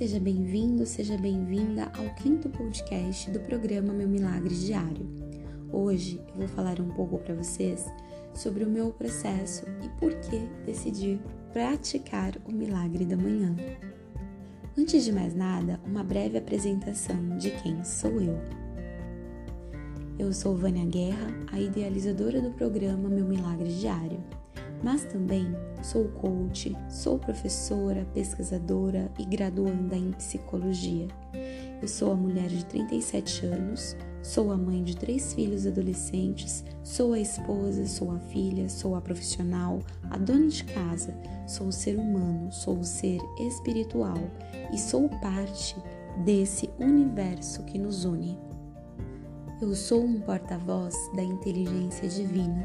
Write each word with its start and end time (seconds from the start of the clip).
Seja 0.00 0.18
bem-vindo, 0.18 0.86
seja 0.86 1.18
bem-vinda 1.18 1.92
ao 1.94 2.14
quinto 2.14 2.48
podcast 2.48 3.30
do 3.30 3.38
programa 3.38 3.92
Meu 3.92 4.08
Milagre 4.08 4.54
Diário. 4.54 5.06
Hoje 5.70 6.24
eu 6.28 6.36
vou 6.36 6.48
falar 6.48 6.80
um 6.80 6.88
pouco 6.88 7.18
para 7.18 7.34
vocês 7.34 7.84
sobre 8.32 8.64
o 8.64 8.70
meu 8.70 8.92
processo 8.92 9.66
e 9.84 9.90
por 10.00 10.14
que 10.14 10.38
decidi 10.64 11.20
praticar 11.52 12.32
o 12.46 12.50
milagre 12.50 13.04
da 13.04 13.14
manhã. 13.14 13.54
Antes 14.74 15.04
de 15.04 15.12
mais 15.12 15.34
nada, 15.34 15.78
uma 15.84 16.02
breve 16.02 16.38
apresentação 16.38 17.36
de 17.36 17.50
quem 17.50 17.84
sou 17.84 18.22
eu. 18.22 18.40
Eu 20.18 20.32
sou 20.32 20.56
Vânia 20.56 20.86
Guerra, 20.86 21.28
a 21.52 21.60
idealizadora 21.60 22.40
do 22.40 22.52
programa 22.52 23.10
Meu 23.10 23.26
Milagre 23.26 23.68
Diário 23.68 24.24
mas 24.82 25.04
também 25.04 25.54
sou 25.82 26.06
coach, 26.08 26.76
sou 26.88 27.18
professora, 27.18 28.06
pesquisadora 28.12 29.10
e 29.18 29.24
graduanda 29.24 29.96
em 29.96 30.12
psicologia. 30.12 31.08
Eu 31.80 31.88
sou 31.88 32.12
a 32.12 32.14
mulher 32.14 32.48
de 32.48 32.64
37 32.66 33.46
anos, 33.46 33.96
sou 34.22 34.52
a 34.52 34.56
mãe 34.56 34.82
de 34.82 34.96
três 34.96 35.32
filhos 35.32 35.66
adolescentes, 35.66 36.64
sou 36.82 37.14
a 37.14 37.18
esposa, 37.18 37.86
sou 37.86 38.12
a 38.12 38.18
filha, 38.18 38.68
sou 38.68 38.94
a 38.94 39.00
profissional, 39.00 39.80
a 40.10 40.18
dona 40.18 40.48
de 40.48 40.64
casa, 40.64 41.14
sou 41.46 41.68
o 41.68 41.72
ser 41.72 41.98
humano, 41.98 42.52
sou 42.52 42.78
o 42.78 42.84
ser 42.84 43.18
espiritual 43.38 44.18
e 44.72 44.78
sou 44.78 45.08
parte 45.20 45.76
desse 46.24 46.68
universo 46.78 47.62
que 47.64 47.78
nos 47.78 48.04
une. 48.04 48.38
Eu 49.60 49.74
sou 49.74 50.04
um 50.04 50.20
porta-voz 50.20 50.94
da 51.14 51.22
inteligência 51.22 52.08
divina 52.08 52.64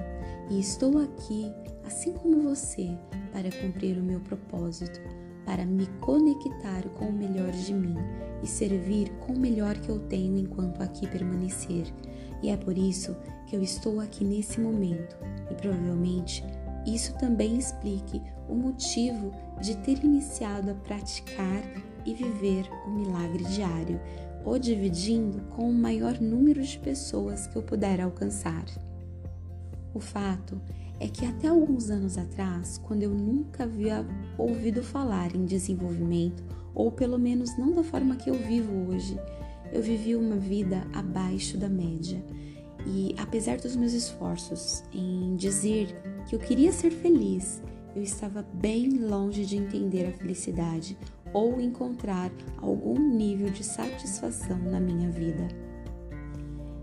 e 0.50 0.60
estou 0.60 0.98
aqui 0.98 1.52
assim 1.86 2.14
como 2.14 2.42
você, 2.42 2.98
para 3.32 3.52
cumprir 3.52 3.98
o 3.98 4.04
meu 4.04 4.20
propósito, 4.20 5.00
para 5.46 5.66
me 5.66 5.86
conectar 6.02 6.84
com 6.96 7.05
o 7.05 7.14
melhor 7.14 7.52
de 7.52 7.74
mim 7.74 7.96
e 8.42 8.48
servir 8.48 9.12
com 9.20 9.34
o 9.34 9.40
melhor 9.40 9.77
que 9.77 9.90
eu 9.90 10.00
tenho 10.00 10.38
enquanto 10.38 10.82
aqui 10.82 11.08
permanecer. 11.08 11.86
E 12.42 12.50
é 12.50 12.58
por 12.58 12.77
isso 12.77 13.16
que 13.48 13.55
eu 13.55 13.62
estou 13.62 14.00
aqui 14.00 14.24
nesse 14.24 14.60
momento, 14.60 15.16
e 15.50 15.55
provavelmente 15.55 16.44
isso 16.86 17.14
também 17.18 17.58
explique 17.58 18.22
o 18.48 18.54
motivo 18.54 19.32
de 19.62 19.76
ter 19.77 20.04
iniciado 20.04 20.72
a 20.72 20.76
praticar 20.76 21.64
e 22.05 22.14
viver 22.14 22.70
o 22.86 22.92
milagre 22.92 23.44
diário, 23.46 23.99
ou 24.44 24.60
dividindo 24.60 25.42
com 25.55 25.68
o 25.68 25.74
maior 25.74 26.22
número 26.22 26.62
de 26.62 26.77
pessoas 26.77 27.48
que 27.48 27.55
eu 27.55 27.64
puder 27.64 27.99
alcançar. 27.99 28.66
O 29.92 29.99
fato 29.99 30.62
que 31.07 31.26
até 31.26 31.48
alguns 31.48 31.90
anos 31.90 32.18
atrás, 32.18 32.77
quando 32.77 33.04
eu 33.04 33.12
nunca 33.12 33.63
havia 33.63 34.05
ouvido 34.38 34.82
falar 34.82 35.35
em 35.35 35.46
desenvolvimento, 35.46 36.43
ou 36.74 36.91
pelo 36.91 37.18
menos 37.18 37.57
não 37.57 37.71
da 37.74 37.84
forma 37.84 38.15
que 38.15 38.29
eu 38.29 38.35
vivo 38.35 38.90
hoje, 38.90 39.20
eu 39.71 39.82
vivi 39.82 40.15
uma 40.15 40.35
vida 40.35 40.85
abaixo 40.93 41.57
da 41.57 41.70
média. 41.70 42.24
E 42.85 43.15
apesar 43.18 43.57
dos 43.57 43.76
meus 43.76 43.93
esforços 43.93 44.84
em 44.93 45.35
dizer 45.35 45.87
que 46.27 46.35
eu 46.35 46.40
queria 46.40 46.71
ser 46.71 46.91
feliz, 46.91 47.62
eu 47.96 48.04
estava 48.04 48.46
bem 48.54 48.90
longe 48.99 49.46
de 49.46 49.57
entender 49.57 50.07
a 50.07 50.12
felicidade 50.12 50.98
ou 51.34 51.59
encontrar 51.59 52.32
algum 52.57 52.98
nível 52.98 53.49
de 53.49 53.63
satisfação 53.63 54.57
na 54.57 54.80
minha 54.80 55.09
vida. 55.09 55.48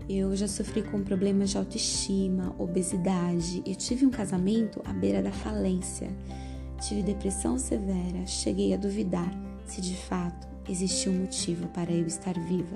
Eu 0.07 0.35
já 0.35 0.49
sofri 0.49 0.83
com 0.83 1.01
problemas 1.01 1.51
de 1.51 1.57
autoestima, 1.57 2.53
obesidade 2.59 3.63
e 3.65 3.73
tive 3.73 4.05
um 4.05 4.09
casamento 4.09 4.81
à 4.83 4.91
beira 4.91 5.21
da 5.21 5.31
falência. 5.31 6.09
Tive 6.81 7.01
depressão 7.01 7.57
severa, 7.57 8.25
cheguei 8.25 8.73
a 8.73 8.77
duvidar 8.77 9.31
se 9.65 9.79
de 9.79 9.95
fato 9.95 10.45
existia 10.67 11.09
um 11.09 11.19
motivo 11.19 11.67
para 11.69 11.91
eu 11.91 12.05
estar 12.05 12.37
viva. 12.37 12.75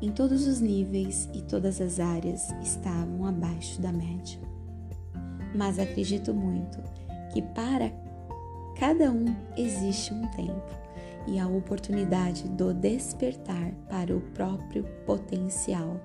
Em 0.00 0.12
todos 0.12 0.46
os 0.46 0.60
níveis 0.60 1.28
e 1.34 1.42
todas 1.42 1.80
as 1.80 1.98
áreas 1.98 2.50
estavam 2.62 3.26
abaixo 3.26 3.80
da 3.80 3.90
média. 3.90 4.38
Mas 5.56 5.76
acredito 5.76 6.32
muito 6.32 6.78
que 7.32 7.42
para 7.42 7.90
cada 8.78 9.10
um 9.10 9.34
existe 9.56 10.14
um 10.14 10.24
tempo 10.28 10.88
e 11.28 11.38
a 11.38 11.46
oportunidade 11.46 12.48
do 12.48 12.72
despertar 12.72 13.72
para 13.88 14.16
o 14.16 14.20
próprio 14.32 14.84
potencial, 15.04 16.00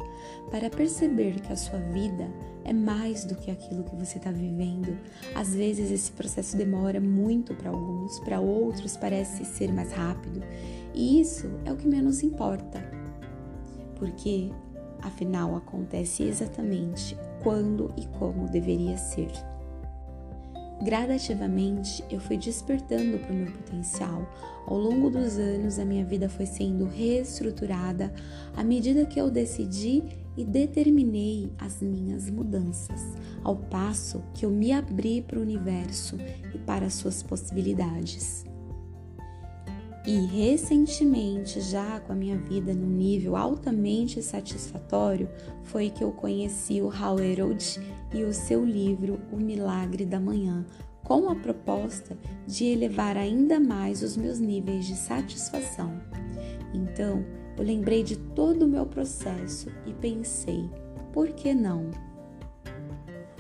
para 0.52 0.70
perceber 0.70 1.40
que 1.40 1.52
a 1.52 1.56
sua 1.56 1.80
vida 1.80 2.30
é 2.66 2.74
mais 2.74 3.24
do 3.24 3.36
que 3.36 3.50
aquilo 3.50 3.84
que 3.84 3.96
você 3.96 4.18
está 4.18 4.32
vivendo. 4.32 4.98
Às 5.34 5.56
vezes 5.56 5.90
esse 5.92 6.12
processo 6.12 6.58
demora 6.58 7.00
muito 7.00 7.56
para 7.56 7.70
alguns, 7.70 8.20
para 8.20 8.42
outros 8.42 8.98
parece 8.98 9.46
ser 9.46 9.72
mais 9.72 9.94
rápido, 9.94 10.44
e 10.94 11.22
isso 11.22 11.50
é 11.66 11.72
o 11.72 11.78
que 11.78 11.88
menos 11.88 12.22
importa, 12.22 12.80
porque 13.96 14.52
afinal 15.02 15.56
acontece 15.56 16.24
exatamente 16.24 17.18
quando 17.42 17.94
e 17.98 18.06
como 18.20 18.50
deveria 18.50 18.98
ser. 18.98 19.32
Gradativamente 20.84 22.04
eu 22.12 22.20
fui 22.20 22.36
despertando 22.36 23.18
para 23.18 23.32
o 23.32 23.36
meu 23.36 23.52
potencial. 23.52 24.30
Ao 24.68 24.78
longo 24.78 25.10
dos 25.10 25.38
anos, 25.38 25.80
a 25.80 25.86
minha 25.86 26.04
vida 26.04 26.28
foi 26.28 26.46
sendo 26.46 26.86
reestruturada 26.86 28.14
à 28.56 28.64
medida 28.66 29.06
que 29.06 29.20
eu 29.20 29.32
decidi 29.32 30.04
e 30.36 30.44
determinei 30.44 31.50
as 31.58 31.82
minhas 31.82 32.30
mudanças, 32.30 33.02
ao 33.44 33.56
passo 33.56 34.22
que 34.34 34.46
eu 34.46 34.50
me 34.50 34.74
abri 34.74 35.22
para 35.22 35.40
o 35.40 35.42
universo 35.42 36.18
e 36.54 36.58
para 36.58 36.88
as 36.88 36.96
suas 36.96 37.24
possibilidades. 37.24 38.53
E 40.06 40.26
recentemente, 40.26 41.62
já 41.62 42.02
com 42.02 42.12
a 42.12 42.16
minha 42.16 42.38
vida 42.38 42.74
num 42.74 42.90
nível 42.90 43.38
altamente 43.38 44.22
satisfatório, 44.22 45.30
foi 45.64 45.90
que 45.90 46.04
eu 46.04 46.12
conheci 46.12 46.82
o 46.82 46.90
Harold 46.90 47.80
e 48.14 48.24
o 48.24 48.34
seu 48.34 48.66
livro 48.66 49.22
O 49.32 49.38
Milagre 49.38 50.06
da 50.06 50.20
Manhã, 50.20 50.66
com 51.04 51.30
a 51.30 51.36
proposta 51.36 52.18
de 52.46 52.66
elevar 52.66 53.16
ainda 53.16 53.62
mais 53.62 54.04
os 54.04 54.18
meus 54.18 54.40
níveis 54.40 54.86
de 54.86 54.96
satisfação. 54.96 55.98
Então, 56.74 57.24
eu 57.58 57.64
lembrei 57.64 58.04
de 58.04 58.18
todo 58.18 58.64
o 58.64 58.68
meu 58.68 58.86
processo 58.86 59.70
e 59.86 59.94
pensei, 59.94 60.70
por 61.14 61.30
que 61.30 61.54
não? 61.54 61.92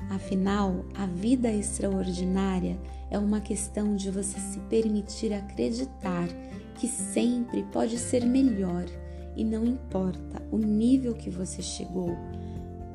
Afinal, 0.09 0.86
a 0.96 1.06
vida 1.06 1.52
extraordinária 1.52 2.80
é 3.09 3.18
uma 3.18 3.41
questão 3.41 3.96
de 3.96 4.12
você 4.12 4.40
se 4.40 4.59
permitir 4.62 5.34
acreditar 5.34 6.28
que 6.75 6.88
sempre 6.88 7.64
pode 7.72 7.97
ser 7.97 8.25
melhor 8.25 8.86
e 9.36 9.44
não 9.44 9.66
importa 9.66 10.42
o 10.52 10.58
nível 10.58 11.13
que 11.13 11.30
você 11.30 11.62
chegou, 11.62 12.16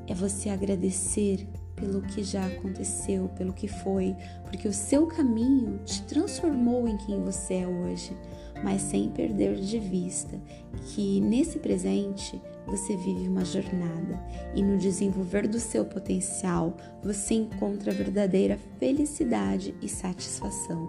é 0.06 0.14
você 0.14 0.48
agradecer 0.48 1.46
pelo 1.78 2.02
que 2.02 2.22
já 2.22 2.46
aconteceu, 2.46 3.28
pelo 3.36 3.52
que 3.52 3.68
foi, 3.68 4.16
porque 4.44 4.66
o 4.68 4.72
seu 4.72 5.06
caminho 5.06 5.78
te 5.84 6.02
transformou 6.02 6.88
em 6.88 6.96
quem 6.96 7.22
você 7.22 7.54
é 7.54 7.66
hoje, 7.66 8.16
mas 8.62 8.82
sem 8.82 9.08
perder 9.10 9.56
de 9.56 9.78
vista 9.78 10.40
que 10.86 11.20
nesse 11.20 11.58
presente 11.58 12.40
você 12.66 12.96
vive 12.96 13.28
uma 13.28 13.44
jornada 13.44 14.22
e 14.54 14.62
no 14.62 14.76
desenvolver 14.76 15.48
do 15.48 15.58
seu 15.58 15.84
potencial 15.84 16.76
você 17.02 17.34
encontra 17.34 17.92
verdadeira 17.92 18.58
felicidade 18.78 19.74
e 19.80 19.88
satisfação. 19.88 20.88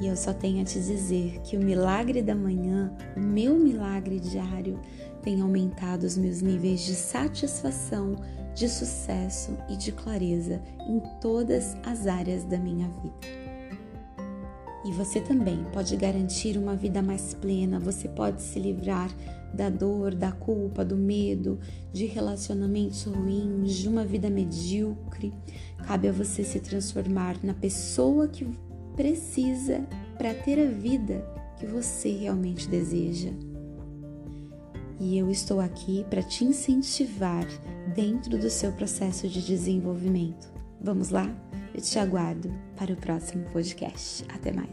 E 0.00 0.06
eu 0.06 0.16
só 0.16 0.32
tenho 0.32 0.60
a 0.60 0.64
te 0.64 0.80
dizer 0.80 1.40
que 1.42 1.56
o 1.56 1.60
milagre 1.62 2.20
da 2.20 2.34
manhã, 2.34 2.92
o 3.16 3.20
meu 3.20 3.56
milagre 3.58 4.18
diário, 4.18 4.78
tem 5.22 5.40
aumentado 5.40 6.04
os 6.04 6.16
meus 6.18 6.42
níveis 6.42 6.80
de 6.80 6.94
satisfação, 6.94 8.16
de 8.54 8.68
sucesso 8.68 9.56
e 9.68 9.76
de 9.76 9.92
clareza 9.92 10.62
em 10.88 11.00
todas 11.20 11.76
as 11.84 12.06
áreas 12.06 12.44
da 12.44 12.58
minha 12.58 12.88
vida. 12.88 13.44
E 14.84 14.92
você 14.92 15.18
também 15.18 15.64
pode 15.72 15.96
garantir 15.96 16.58
uma 16.58 16.76
vida 16.76 17.00
mais 17.00 17.32
plena, 17.32 17.80
você 17.80 18.06
pode 18.06 18.42
se 18.42 18.58
livrar 18.58 19.10
da 19.54 19.70
dor, 19.70 20.14
da 20.14 20.30
culpa, 20.30 20.84
do 20.84 20.96
medo, 20.96 21.58
de 21.92 22.04
relacionamentos 22.04 23.04
ruins, 23.04 23.74
de 23.74 23.88
uma 23.88 24.04
vida 24.04 24.28
medíocre. 24.28 25.32
Cabe 25.86 26.08
a 26.08 26.12
você 26.12 26.44
se 26.44 26.60
transformar 26.60 27.36
na 27.42 27.54
pessoa 27.54 28.28
que 28.28 28.46
precisa 28.94 29.80
para 30.18 30.34
ter 30.34 30.60
a 30.60 30.70
vida 30.70 31.24
que 31.56 31.66
você 31.66 32.10
realmente 32.10 32.68
deseja. 32.68 33.30
E 34.98 35.18
eu 35.18 35.30
estou 35.30 35.60
aqui 35.60 36.04
para 36.08 36.22
te 36.22 36.44
incentivar 36.44 37.46
dentro 37.94 38.38
do 38.38 38.48
seu 38.48 38.72
processo 38.72 39.28
de 39.28 39.44
desenvolvimento. 39.44 40.52
Vamos 40.80 41.10
lá? 41.10 41.28
Eu 41.74 41.80
te 41.80 41.98
aguardo 41.98 42.52
para 42.76 42.92
o 42.92 42.96
próximo 42.96 43.44
podcast. 43.50 44.24
Até 44.28 44.52
mais. 44.52 44.70